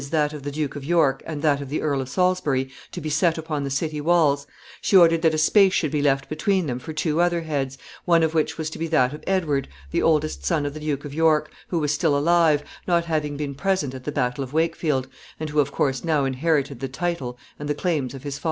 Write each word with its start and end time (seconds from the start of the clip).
that 0.09 0.33
of 0.33 0.41
the 0.41 0.49
Duke 0.49 0.75
of 0.75 0.83
York 0.83 1.21
and 1.27 1.43
that 1.43 1.61
of 1.61 1.69
the 1.69 1.79
Earl 1.83 2.01
of 2.01 2.09
Salisbury, 2.09 2.71
to 2.91 2.99
be 2.99 3.07
set 3.11 3.37
upon 3.37 3.63
the 3.63 3.69
city 3.69 4.01
walls, 4.01 4.47
she 4.81 4.97
ordered 4.97 5.21
that 5.21 5.35
a 5.35 5.37
space 5.37 5.73
should 5.73 5.91
be 5.91 6.01
left 6.01 6.27
between 6.27 6.65
them 6.65 6.79
for 6.79 6.91
two 6.91 7.21
other 7.21 7.41
heads, 7.41 7.77
one 8.05 8.23
of 8.23 8.33
which 8.33 8.57
was 8.57 8.71
to 8.71 8.79
be 8.79 8.87
that 8.87 9.13
of 9.13 9.23
Edward, 9.27 9.67
the 9.91 10.01
oldest 10.01 10.43
son 10.43 10.65
of 10.65 10.73
the 10.73 10.79
Duke 10.79 11.05
of 11.05 11.13
York, 11.13 11.51
who 11.67 11.77
was 11.77 11.93
still 11.93 12.17
alive, 12.17 12.63
not 12.87 13.05
having 13.05 13.37
been 13.37 13.53
present 13.53 13.93
at 13.93 14.03
the 14.03 14.11
battle 14.11 14.43
of 14.43 14.53
Wakefield, 14.53 15.07
and 15.39 15.51
who, 15.51 15.59
of 15.59 15.71
course, 15.71 16.03
now 16.03 16.25
inherited 16.25 16.79
the 16.79 16.87
title 16.89 17.37
and 17.59 17.69
the 17.69 17.75
claims 17.75 18.15
of 18.15 18.23
his 18.23 18.39
father. 18.39 18.39